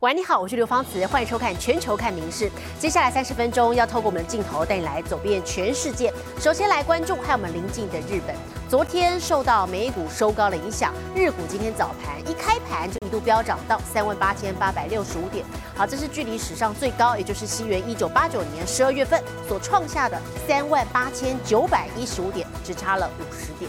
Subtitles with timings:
[0.00, 2.44] 喂，你好，我是刘芳慈，欢迎收看《全球看名事》。
[2.78, 6.14] 接下来三十分钟要透过我们的镜头带你来走遍全世界。
[6.38, 8.36] 首先来关注还有我们邻近的日本。
[8.68, 15.44] 昨天受到美股收高的影响，日股今天早盘一开盘就一度飙涨到三万八千八百六十五点。
[15.74, 23.68] 好，这是距离史上最高，也就是西元一九八九年十二月份所创下的三万八千九百一十五点，只差了五十点。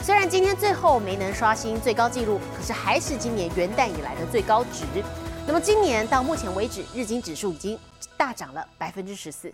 [0.00, 4.86] 虽然今天最后没能刷新最高纪录，可是还是今年元旦以来的最高值。
[5.48, 7.78] 那么今年到目前为止，日经指数已经
[8.18, 9.50] 大涨了百分之十四。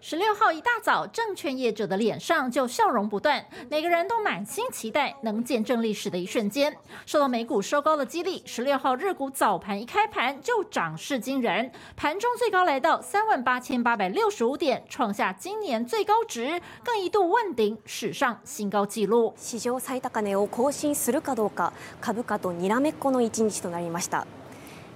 [0.00, 6.76] 十六号一大早，证券业者的脸上就笑容不断，每个人都满心期待能见证历史的一瞬间。
[7.06, 19.32] 受到美股收高的激励，十六号日股早盘一开盘就涨势惊人，盘中最高来到三万八千八百六十五点，创下今年最高值，更一度问鼎史上新高纪录。
[19.36, 24.25] 史上最高値を更新するかどうか、株価とにら めっこの一日となりました。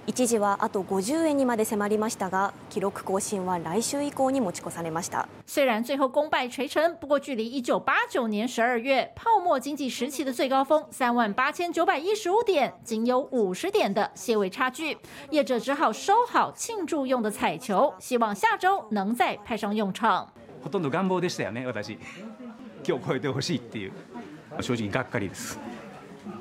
[0.06, 5.28] 一時はあと50円にまで迫りましたが記録更新は来週以降に持ち越されました。
[5.46, 14.96] 虽然最后功败垂成不过距离一九八九年十二月泡沫经济时期的最高峰三万八千九百一十五点仅有五十点的些微差距。
[15.30, 20.26] 业者只好收好庆祝用的彩球希望下周能再派上用场。
[20.64, 21.98] ほとんど願望でしたよね私。
[22.84, 23.92] 今日超えてほしいっていう。
[24.60, 25.58] 正直がっかりです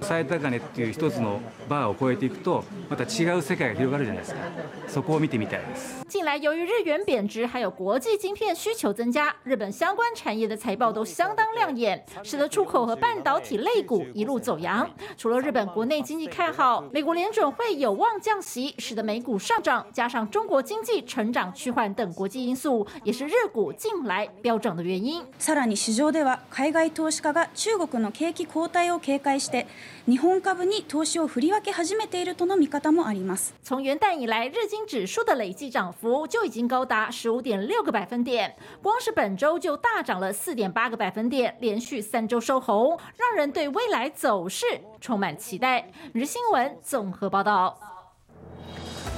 [0.01, 4.41] 最高値っていう一つのバーを超えていくとまた違う世界が広がるじゃないですか
[4.87, 29.67] そこを見てみたいです近来由于日元贬值还有国际晶片需求增加日本相关产业的财报都相当亮眼使得出口和半导体类股一路走扬除了日本国内经济看好美国联准会有望降息使得美股上涨加上中国经济成長趋缓等国际因素也是日股近来飙涨的原因さらに市場では海外投資家が中国の景気後退を警戒して
[30.07, 44.67] 日本株に投資を振り分け始めているとの見方もあります从元旦以来日经指数的累计涨幅就已经高达十五点六个百分点，光是本周就大涨了四点八个百分点，连续三周收红，让人对未来走势
[45.01, 45.91] 充满期待。
[46.13, 47.98] 日新闻综合报道。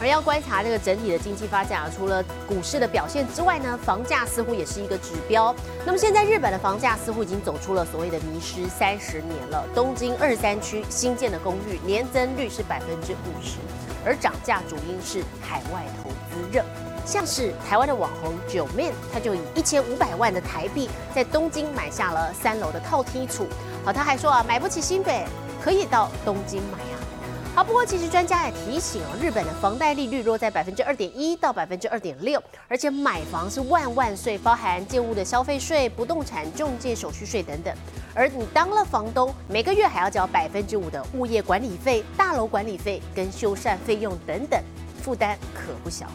[0.02, 5.56] 而要观察这个整体的经济发展啊，除了股市的表现之外呢，房价似乎也是一个指标。
[5.86, 9.64] 那么现在日本的房价似乎已经走出了所谓的迷失三十年了。
[9.76, 13.60] 东京二三区新建的公寓年增率是百分之五十，
[14.04, 16.66] 而涨价主因是海外投资热。
[17.06, 23.46] 像是台湾的网红九妹，他就以一千五百万的台币在东京买下了三楼的套梯处。
[23.86, 25.26] 好，他还说啊，买不起新北，
[25.64, 26.91] 可以到东京买。
[27.54, 37.74] 好，不过其实专家也提醒哦，日本的房贷利率落在百分之二点一到百分之二点六，而且买房是万万税，包含建物的消费税、不动产中介手续税等等。
[38.14, 44.64] 而你当了房东，每个月还要交百分之五的物业管理费、大楼管理费跟修缮费用等等，
[45.02, 46.08] 负担可不小。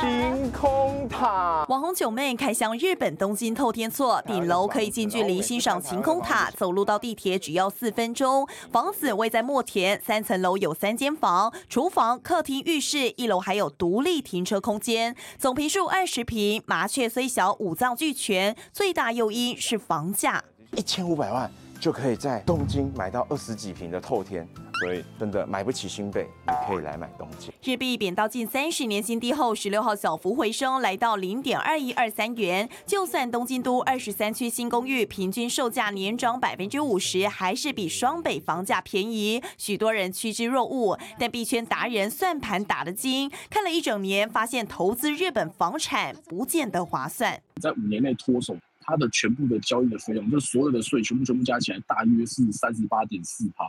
[0.00, 8.46] 晴空塔，网红九妹开箱日本东京透天厝，顶楼可以近距离欣赏晴空塔，走路到地铁只要四分钟。
[8.70, 16.62] 房子位在墨田，三层楼有三间房，厨房、客厅、浴室，一楼还有独立停车空间，总平数二十平。
[16.66, 18.56] 麻雀虽小，五脏俱全。
[18.72, 20.42] 最大诱因是房价，
[20.76, 24.46] 一千五百万就可以在东京买到二十几平的透天。
[24.80, 27.52] 所以真的买不起新北，你可以来买东京。
[27.62, 32.68] 日币贬到近三十年新低后，十六号小幅回升，来到零点二一二三元。
[32.84, 40.98] 就算东京都二十三区新公寓平均售价年涨百分之五十，还是比双北房价便宜，许多人趋之若鹜。
[41.18, 47.40] 但币圈达人算盘打得精，看了一整年，发现投资日本房产不见得划算。
[47.62, 53.64] 在五年内脱手，它的全部的交易的费用，就是所有的税全部全部加起来，大约是三十八点四趴。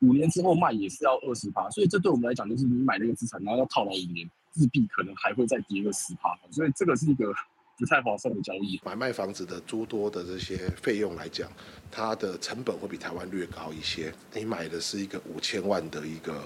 [0.00, 7.32] 五年之后卖也是要二十趴，所以这对我们来讲就是你买那个资产，然后要套牢五年，日币可能还会再跌个十趴，所以这个是一个
[7.78, 8.80] 不太划算的交易。
[8.84, 11.50] 买卖房子的诸多的这些费用来讲，
[11.90, 14.12] 它的成本会比台湾略高一些。
[14.34, 16.42] 你买的是一个五千万的一个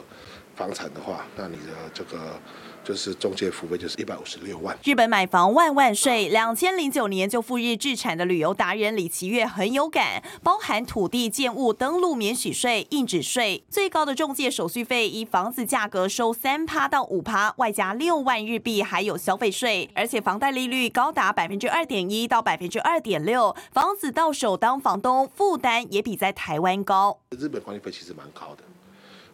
[0.54, 2.40] 房产的话，那你的这个。
[2.84, 4.76] 就是中介服费就是一百五十六万。
[4.84, 27.20] 日本买房万万税，两千零九年就赴日置产的旅游达人李奇月很有感，包含土地建物登录免许税、印纸税，最高的中介手续费以房子价格收三趴到五趴，外加六万日币，还有消费税，而且房贷利率高达百分之二点一到百分之二点六，房子到手当房东负担也比在台湾高。
[27.38, 28.64] 日本管理费其实蛮高的。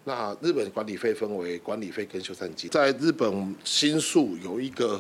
[0.09, 4.99] 那日本管理费分为管理费跟修缮金，在日本新宿有一个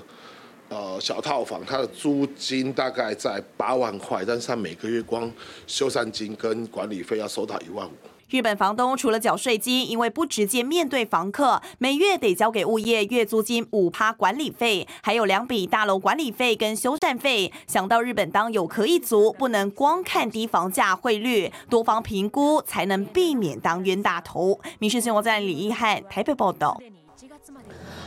[0.69, 5.33] 呃小套房，它的租金大概在八万块，但是它每个月光
[5.67, 7.93] 修缮金跟管理费要收到一万五。
[8.31, 17.51] 日本房东除了缴税金，因为不直接面对房客，每月得交给物业月租金五趴管理费，还有两笔大楼管理费跟修缮费。
[17.67, 24.61] 想到日本当有可以足，不能光看低房价汇率，多方评估才能避免当冤大头。
[24.79, 26.79] 民事新闻站李一汉台北报道。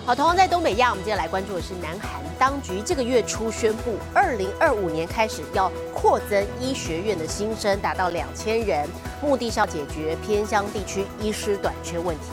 [0.03, 8.89] 好，同样在东北亚，我们接下来关注的是南韩当局这个月初宣布，二零二五年开始要扩增医学院的新生，达到两千人，
[9.21, 12.23] 目的是要解决偏乡地区医师短缺问题。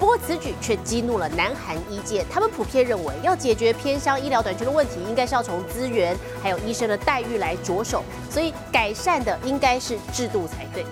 [0.00, 10.84] 不过此举却激怒了南韩医界，他们普遍认为，要解决偏乡医疗短缺的问题，应该是要从资源还有医生的待遇来着手，所以改善的应该是制度才对。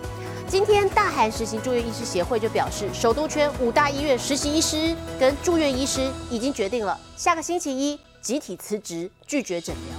[0.47, 9.99] 今天，大韩实习住院医师协会就表示，首都圈五大医院实习医师跟住院医师已经决定了，下个星期一集体辞职，拒绝诊疗。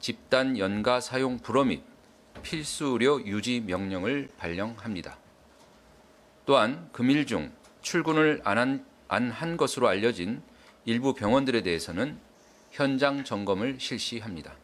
[0.00, 1.82] 집단 연가 사용 불허 및
[2.42, 5.16] 필수 의료 유지 명령을 발령합니다.
[6.44, 7.52] 또한 금일 중
[7.82, 10.42] 출근을 안한 것으로 알려진
[10.84, 12.18] 일부 병원들에 대해서는
[12.72, 14.54] 현장 점검을 실시합니다.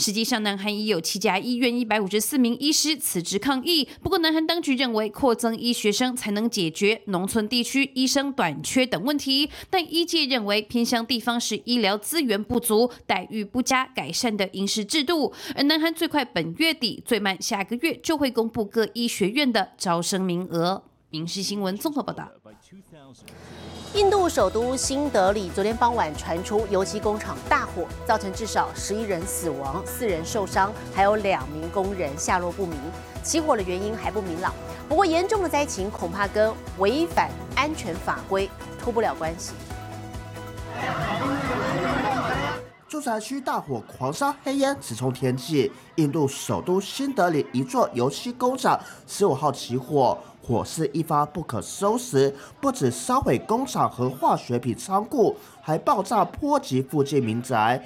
[0.00, 3.88] 实际上，南韩已有七家医院一百五十四名医师辞职抗议。
[4.00, 9.50] 不过，南韩当局认为扩增医学生才能解决农村地区医生短缺等问题。
[9.68, 15.32] 但医界认为，偏向地方是医疗资源不足、待遇不佳、改善的饮食制度。
[15.56, 20.84] 而南韩最快本月底，最慢下个月就会公布各医学院的招生名额。
[21.10, 22.30] 民事新闻综合报道。
[23.94, 32.78] 印度首都新德里昨天傍晚传出油漆工厂大火，造成至少十一人死亡、四人受伤，还有两名工人下落不明。
[33.22, 34.52] 起火的原因还不明朗。
[34.88, 39.52] 不过，严重的灾情恐怕跟违反安全法规脱不了关系。
[42.88, 50.18] 住宅区大火狂烧黑烟直冲天际，印度首都新德里一座油漆工厂十五号起火。
[50.48, 57.78] 火势一发不可收拾，不止烧毁工厂和化学品仓库，还爆炸波及附近民宅。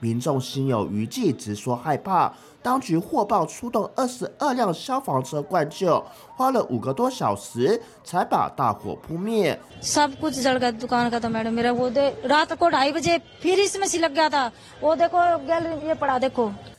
[0.00, 2.32] 民众心有余悸，直说害怕。
[2.60, 9.56] 当局获报出动二十二辆消防车灌救，花了五个多小时才把大火扑灭。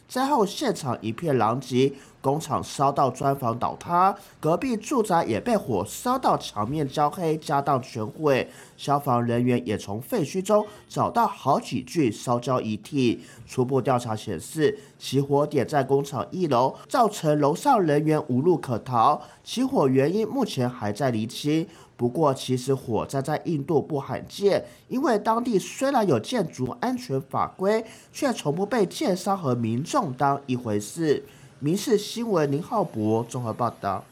[0.08, 8.50] 灾后现场一片狼藉，工厂烧到砖房倒塌，隔壁住宅也被火烧到墙面焦黑，家当全毁。
[8.78, 13.22] 消防人员也从废墟中找到好几具烧焦遗体。
[13.46, 19.22] 初步调查显示，起火点在工厂一楼，造成楼上人员无路可逃。
[19.44, 21.68] 起火原因目前还在厘清。
[21.98, 31.24] 不过，其实火灾在印度不罕见，因为当地虽然有建筑安全法规，却从不被建商和民众当一回事。
[31.60, 34.04] 民事新闻林浩博综合报道。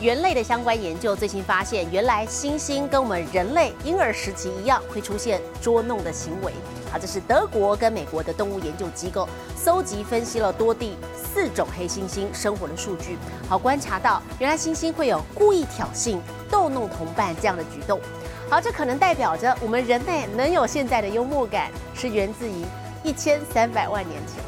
[0.00, 6.52] 猿类的相关研究最新发现，原来猩猩跟我们人类婴儿时期一样，会出现捉弄的行为。
[6.94, 10.96] 啊，这是德国跟美国的动物研究机构搜集分析了多地。
[11.34, 16.16] 四种黑猩猩生活的数据，好观察到，原来猩猩会有故意挑衅、
[16.48, 18.00] 逗弄同伴这样的举动。
[18.48, 22.64] 好，这可能代表着我们人类能有现在的幽默感，是源自于
[23.02, 24.43] 一千三百万年前。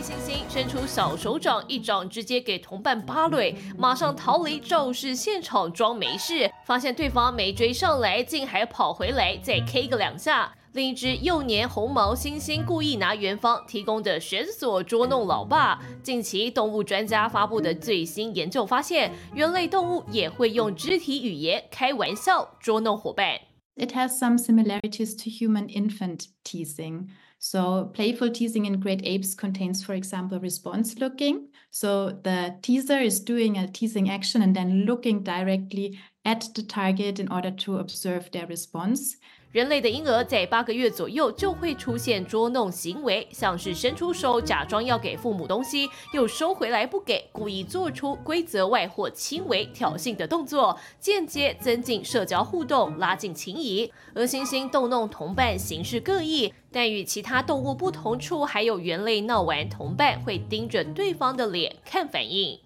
[0.00, 10.54] 狄星星伸出小手掌，一掌直接给同伴芭蕾，马上逃离肇事现场装没事，发现对方没追上来，竟还跑回来再 K 个两下。
[10.72, 15.78] 另一只幼年红毛猩猩故意拿元芳提供的绳索捉弄老爸。
[16.02, 23.49] 近期动物专家发布的最新研究发现，人类动物也会用肢体语言开玩笑捉弄伙伴。
[23.80, 27.10] It has some similarities to human infant teasing.
[27.38, 31.48] So, playful teasing in great apes contains, for example, response looking.
[31.70, 37.18] So, the teaser is doing a teasing action and then looking directly at the target
[37.20, 39.16] in order to observe their response.
[39.52, 53.92] 人类的婴儿在八个月左右就会出现捉弄行为，像是伸出手假装要给父母东西，又收回来不给，故意做出规则外或轻微挑衅的动作，间接增进社交互动，拉近情谊。
[54.14, 62.60] 而猩猩逗弄同伴形式各异，但与其他动物不同处还有猿类闹完同伴会盯着对方的脸看反应。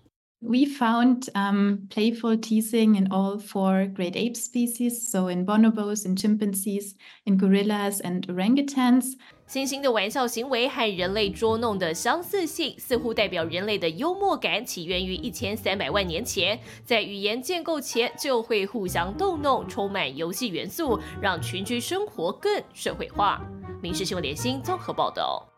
[0.47, 6.17] We found um, playful teasing in all four great ape species, so in bonobos, in
[6.17, 9.17] chimpanzees, in gorillas, and orangutans.
[9.49, 23.41] 猩猩的玩笑行为和人类捉弄的相似性，似乎代表人类的幽默感起源于一千三百万年前，在语言建构前就会互相逗弄，充满游戏元素，让群居生活更社会化。
[23.81, 25.49] 民事新闻联新综合报道。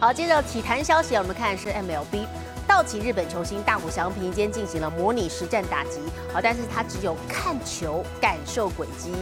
[0.00, 2.26] 好，接着体坛消息，我们看是 MLB。
[2.72, 6.00] 道奇日本球星大谷翔平今天进行了模拟实战打击，
[6.32, 9.12] 好，但是他只有看球感受轨迹，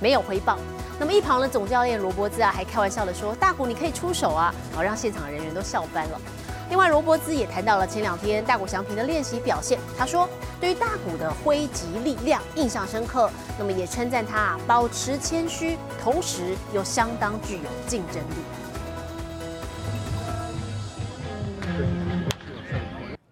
[0.00, 0.58] 没有挥棒。
[0.98, 6.20] 那么一旁的总教练罗伯兹啊，还开玩笑的说：“大谷你可以出手啊！”好，让现场人员都笑翻了。
[6.68, 10.28] 另外，罗伯兹也谈到了前两天大谷翔平的练习表现，他说
[10.60, 18.42] ：“对于大谷的挥击力量印象深刻，那么也称赞他保持谦虚，同时又相当具有竞争力。”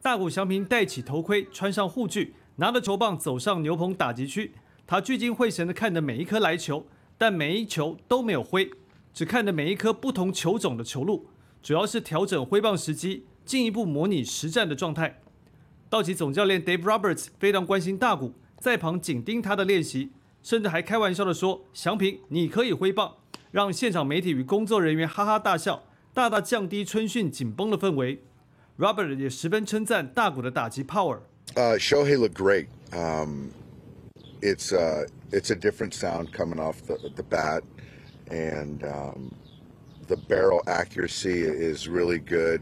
[0.04, 4.52] 大谷翔平戴起头盔，穿上护具，拿着球棒走上牛棚打击区。
[4.86, 8.70] 他聚精会神地看着每一颗来球，但每一球都没有挥，
[9.14, 11.28] 只看着每一颗不同球种的球路，
[11.62, 15.22] 主要是调整挥棒时机，进一步模拟实战的状态。
[15.88, 20.10] 道奇总教练 Dave Roberts 非常关心大谷，在旁紧盯他的练习，
[20.42, 23.14] 甚至还开玩笑地说：“翔平，你可以挥棒。”
[23.50, 28.22] 让现场媒体与工作人员哈哈大笑，大大降低春训紧绷的氛围。
[28.77, 32.67] Robert 也十分称赞大谷的打击 power。Uh, Shohei looked great.
[32.93, 33.51] Um,
[34.41, 37.63] it's uh, it's a different sound coming off the, the bat,
[38.29, 39.35] and um,
[40.07, 42.61] the barrel accuracy is really good,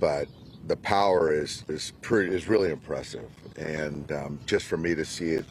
[0.00, 0.26] but
[0.66, 3.30] the power is is pretty is really impressive.
[3.56, 5.44] And um, just for me to see it,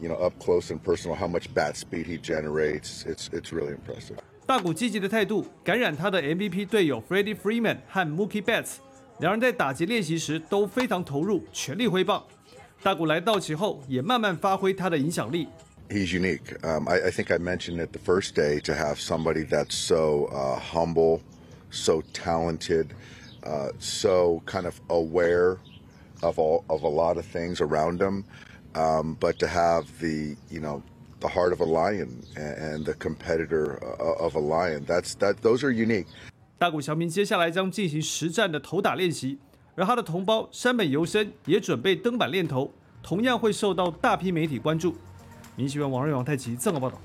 [0.00, 3.72] you know, up close and personal, how much bat speed he generates, it's it's really
[3.72, 4.18] impressive.
[4.46, 8.76] 大谷积极的态度感染他的 MVP 队友 Freddie Freeman 和 Mookie Betts。
[9.22, 12.22] 两人在打击练习时都非常投入，全力挥棒。
[12.82, 15.48] 大谷来道奇后，也慢慢发挥他的影响力。
[15.90, 16.56] He's unique.
[16.62, 20.26] Um, I, I think I mentioned it the first day to have somebody that's so
[20.26, 21.20] uh, humble,
[21.70, 22.88] so talented,
[23.42, 25.56] uh, so kind of aware
[26.22, 28.24] of all of a lot of things around him,
[28.74, 30.82] um, but to have the you know
[31.20, 34.84] the heart of a lion and, and the competitor uh, of a lion.
[34.86, 35.40] That's that.
[35.42, 36.06] Those are unique.
[36.57, 39.37] 大谷翔平接下来将进行实战的投打练习，
[39.75, 44.95] 而他的同胞山本由生也准备登板练投，同样会受到大批媒体关注。
[45.55, 46.97] 民新闻王瑞王太极综合报道。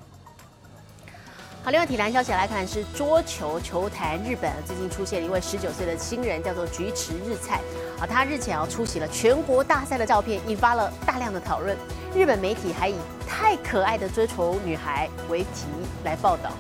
[1.65, 7.61] 好，另外体坛消息来看是桌球球坛，日本最近出现了一位十九岁的新人，叫做菊池日菜。
[7.99, 11.77] 啊，他日前要出席了全国大赛的照片，引发了大量的讨论。
[12.15, 12.95] 日本媒体还以
[13.29, 15.67] “太可爱的追求女孩”为题
[16.05, 16.53] 来报道。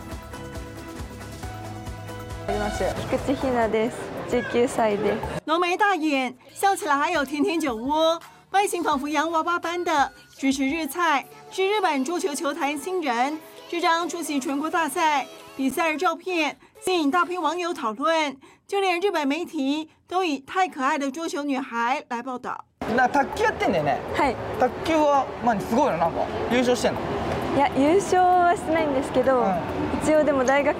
[5.45, 8.19] 浓眉大眼，笑起来还有甜甜酒窝，
[8.51, 13.37] 外形仿佛洋娃娃般的菊池日菜是日本桌球球坛新人。
[13.69, 22.65] 这张出席全国大赛比赛的照片吸引大批网友讨论，就连日本媒体都以“太可爱的桌球女孩”来报道。
[22.95, 23.97] 那卓球やってんだよね。
[24.15, 24.35] はい。
[24.59, 26.99] 卓球はまあすごいのなんか優勝してんの。
[27.55, 29.45] いや優勝はしてないんですけど、
[30.03, 30.75] 一応でも大学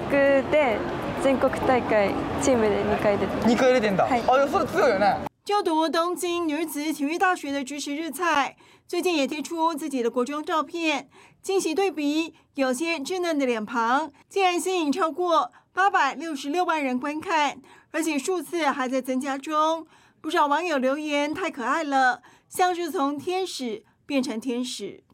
[0.50, 0.78] で。
[1.22, 2.12] 全国大会
[2.42, 8.56] チームで2回出て2回出てんだ、はい、あそれ強いよね就读东京女子体育大学的菊池日菜，
[8.88, 11.06] 最近也贴出自己的国中照片，
[11.42, 17.58] 惊喜对比，有些稚嫩的脸庞，竟然吸引超过八百六十六万人观看，
[17.90, 19.86] 而且数字还在增加中。
[20.22, 25.04] 不少网友留言：“太可爱了，像是从天使变成天使。”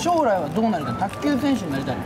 [0.00, 1.08] 将来はどうなりたい？
[1.08, 1.96] 卓球選手になりたい。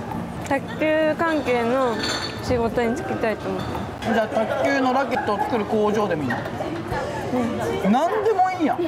[0.49, 1.95] 卓球関係の
[2.43, 6.37] 仕事に就きたいと思ってじゃあ卓球のラケットを作る工場でもいいの
[7.35, 8.79] うん何でもいいやん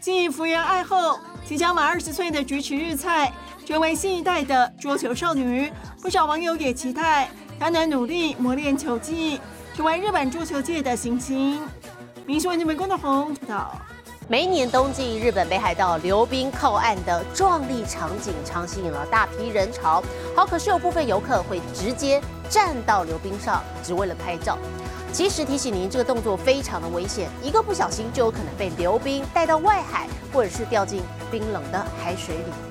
[0.00, 3.32] 继福原爱后，即将满二十岁的菊池日菜
[3.66, 5.72] 成为新一代的桌球少女。
[6.00, 9.40] 不少网友也期待她能努力磨练球技，
[9.74, 11.60] 成为日本桌球界的新星。
[12.24, 13.89] 民视文新闻郭德宏报道。
[14.31, 20.01] 每年冬季，日本北海道流冰靠岸的壮丽场景，常吸引了大批人潮。
[20.33, 24.57] 好，可是有部分游客会直接站到流冰上，只为了拍照。
[25.11, 32.70] 其实提醒您，这个动作非常的危险，一个不小心就有可能被流冰带到外海，或者是掉进冰冷的海水里。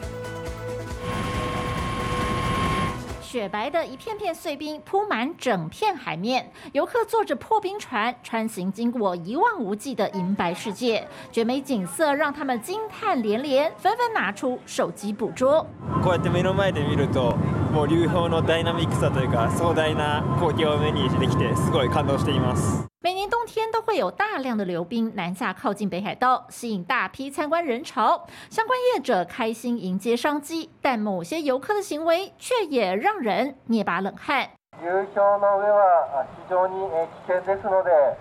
[3.29, 15.65] 雪白的一片片碎冰铺满整片海面，游客坐着破冰船穿行经过一望无际的银白世界，绝美景色让他们惊叹连连，纷纷拿出手机捕捉。
[16.03, 17.35] こうやって目の前で見ると、
[17.73, 22.85] もう流氷のダイナミックさというか壮大な光景を目にできて、すごい感動しています。
[22.99, 28.25] 每年冬天都会有大量的流冰南下靠近北海道，吸引大批参观人潮。
[28.49, 34.49] 相关业者开心迎接商机，但某些游客的行为却也让人捏把冷汗。
[34.81, 36.89] 流氷の上は非常に
[37.27, 38.17] 危険ですので、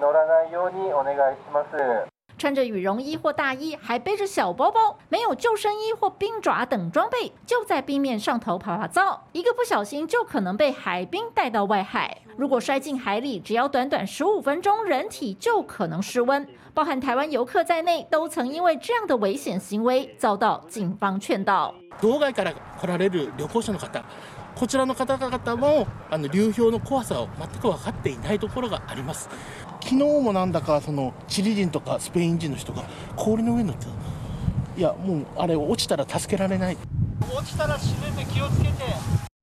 [0.00, 2.07] 乗らないようにお願いします。
[2.44, 12.18] 穿着羽绒衣或大衣，还背着小包包，没有救生衣或冰爪等装备，就在冰面上头跑跑造，一个不小心就可能被海冰带到外海。
[12.36, 16.46] 如果摔进海里，只要短短十五分钟，人体就可能失温。
[16.74, 21.74] 包含台湾游客在内，都曾因为这样的危险行为遭到警方劝导。
[22.02, 24.04] 道外から来られる旅行者の方、
[24.54, 29.30] こちらの方々もあの流氷の怖さを全く分かっていないところがあります。
[29.80, 32.82] 昨日もなんだかそのチリ人とかスペイン人の人が
[33.16, 33.86] 氷の上に乗って
[34.76, 36.76] いやもうあれ落ちたら助けられない
[37.20, 38.74] 落ちたら死ぬんで気をつけて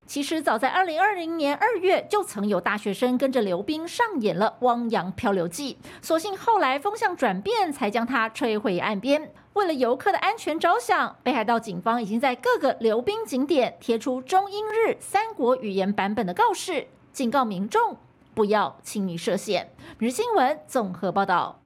[0.06, 5.78] 其实早在二零二零年二月，就曾有大学生跟着刘冰上演了汪洋漂流记。
[6.02, 9.32] 所幸后来风向转变，才将它吹回岸边。
[9.54, 17.96] 为了游客的安全着想，北海道警方已经在各个流冰景点贴出中英日三国语言版本的告示，警告民众。
[18.37, 19.67] 不要轻易涉险。
[19.97, 21.59] 每日新闻综合报道，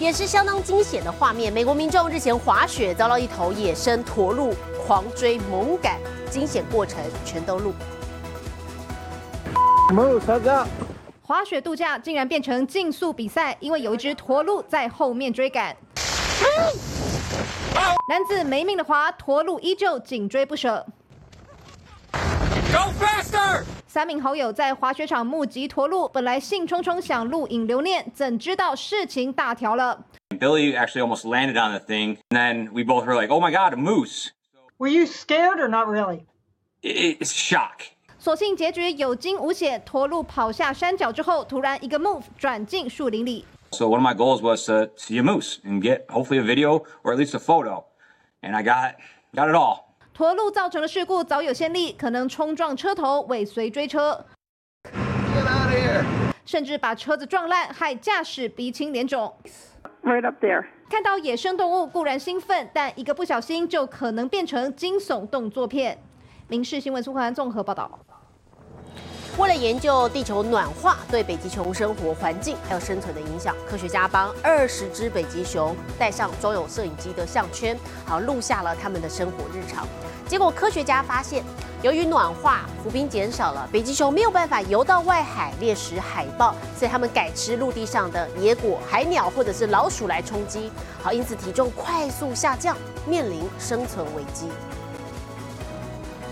[0.00, 1.52] 也是相当惊险的画面。
[1.52, 4.52] 美国民众日前滑雪，遭到一头野生驼鹿
[4.84, 7.72] 狂追猛赶，惊险过程全都录。
[11.22, 15.76] 滑雪度假竟然变成竞速比赛，因为有一只驼鹿在后面追赶。
[18.08, 20.84] 男子没命的滑，驼鹿依旧紧追不舍。
[22.72, 23.62] Go faster！
[23.94, 30.04] 三名好友在滑雪场目击驼鹿，本来兴冲冲想录影留念，怎知道事情大条了。
[30.30, 33.72] Billy actually almost landed on the thing, and then we both were like, "Oh my god,
[33.72, 34.30] a moose!"
[34.78, 36.24] Were you scared or not really?
[36.82, 37.92] It's shock.
[38.18, 43.44] 所幸结局有惊无险，驼鹿跑下山脚之后，突然一个 move 转进树林里。
[43.70, 47.14] So one of my goals was to see a moose and get hopefully a video or
[47.14, 47.84] at least a photo,
[48.42, 48.94] and I got
[49.32, 49.93] got it all.
[50.14, 54.24] 驼鹿造成的事故早有先例，可能冲撞车头，尾随追车，
[56.44, 59.34] 甚至把车子撞烂，害驾驶鼻青脸肿。
[60.04, 60.66] Right up there。
[60.88, 65.98] 看到野生动物固然兴奋，但一个不小心就可能变成惊悚动作片。
[66.46, 67.98] 民事新闻苏涵综合报道。
[69.36, 79.88] 为了研究地球暖化对北极熊生活环境还有生存的影响，科学家帮二十只北极熊戴上装有摄影机的项圈，好录下了他们的生活日常。
[80.28, 81.42] 结果科学家发现，
[81.82, 90.70] 由于暖化，浮冰减少了，北极熊没有办法游到外海猎食海豹，所以他们改吃陆地上的野果、海鸟或者是老鼠来充饥。
[91.02, 94.48] 好，因此体重快速下降，面临生存危机。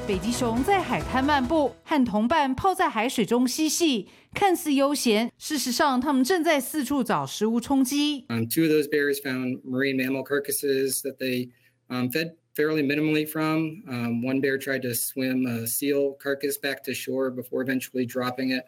[0.07, 5.31] 北极熊在海滩漫步，和同伴泡在海水中嬉戏，看似悠闲。
[5.37, 8.25] 事实上，他们正在四处找食物充饥。
[8.29, 11.49] Um, two of those bears found marine mammal carcasses that they
[11.89, 13.83] um, fed fairly minimally from.
[13.89, 18.51] Um, one bear tried to swim a seal carcass back to shore before eventually dropping
[18.51, 18.63] it,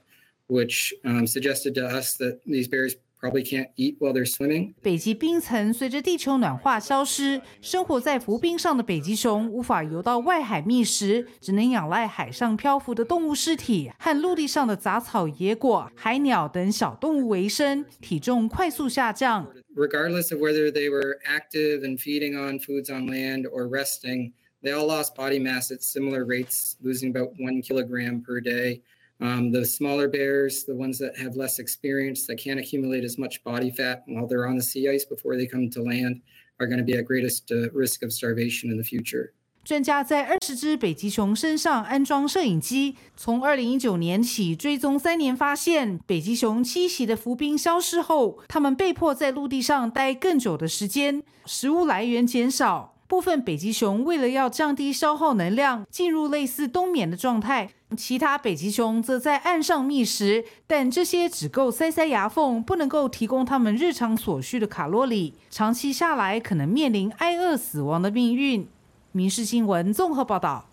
[0.48, 4.74] which um, suggested to us that these bears probably can't eat while they're swimming.
[4.82, 19.48] 北极冰层随着地球暖化消失，生活在浮冰上的北极熊无法游到外海觅食，只能仰赖海上漂浮的动物尸体和陆地上的杂草、野果、海鸟等小动物为生，体重快速下降。
[19.76, 24.88] Regardless of whether they were active and feeding on foods on land or resting, they all
[24.88, 28.82] lost body mass at similar rates, losing about one kilogram per day.
[29.20, 33.42] Um, the smaller bears, the ones that have less experience, that can't accumulate as much
[33.44, 36.20] body fat while they're on the sea ice before they come to land,
[36.59, 39.33] are going to be at greatest uh, risk of starvation in the future.
[39.64, 52.94] 专家在二十只北极熊身上安装摄影机，从二零一九年起追踪三年，发现北极熊栖息的浮冰消失后，它们被迫在陆地上待更久的时间，食物来源减少。
[53.07, 65.35] 部分北极熊为了要降低消耗能量，进入类似冬眠的状态；其他北极熊则在岸上觅食，但这些只够塞塞牙缝，不能够提供它们日常所需的卡路里。
[65.51, 68.62] 长期下来，可能面临挨饿死亡的命运。
[69.12, 70.64] 《民事新闻》综合报道。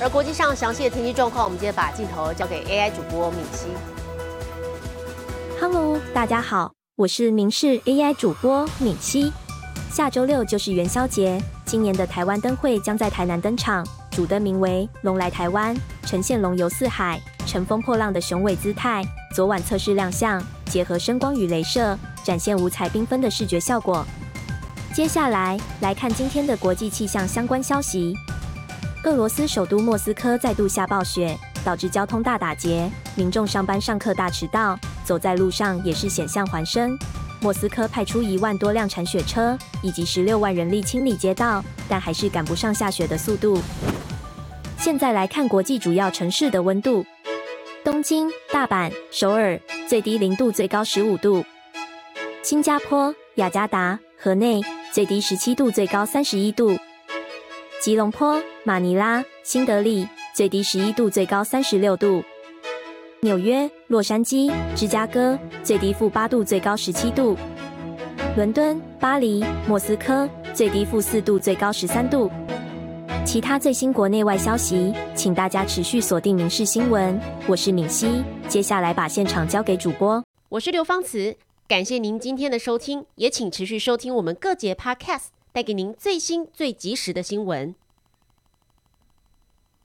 [0.00, 3.66] 而国际上详细的天气状况，我们接着把镜头交给 AI 主播敏熙。
[5.60, 9.32] Hello，大家好，我是民事 AI 主播敏熙。
[9.90, 19.04] 下周六就是元宵节，今年的台湾灯会将在台南登场，主灯名为“龙来台湾”，呈现龙游四海、乘风破浪的雄伟姿态。
[19.34, 24.04] 昨晚测试亮相，结合声光与镭射，展现五彩缤纷的视觉效果。
[24.94, 28.14] 接下来来看今天的国际气象相关消息：
[29.04, 36.98] 俄罗斯首都莫斯科再度下暴雪，导致交通大打劫，民众上班上课大迟到，走在路上也是险象环生。
[37.42, 43.60] 莫斯科派出一万多辆铲雪车以及十六万人力清理街道，但还是赶不上下雪的速度。
[44.78, 47.04] 现在来看国际主要城市的温度：
[47.84, 51.42] 东京、大阪、首尔最低零度，最高十五度；
[52.44, 56.76] 新加坡、雅加达、河内最低十七度，最高三十一度；
[57.80, 62.22] 吉隆坡、马尼拉、新德里最低十一度，最高三十六度。
[63.24, 67.36] 纽约、洛杉矶、芝加哥最低负八度，最高十七度；
[68.34, 72.28] 伦敦、巴黎、莫斯科最低负四度，最高十三度。
[73.24, 77.14] 其他最新国内外消息，请大家持续锁定《民事新闻》。
[77.46, 80.20] 我是敏熙，接下来把现场交给主播。
[80.48, 81.36] 我是刘芳慈，
[81.68, 87.76] 感谢您今天的收听，也请持续收听我们各节 Podcast，带给您最新最及时的新闻。